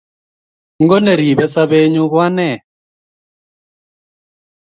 [0.83, 2.49] Ngo neribe sobenyi ku ane?